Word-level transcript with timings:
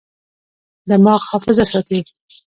دماغ 0.89 1.19
حافظه 1.31 1.63
ساتي. 1.71 1.99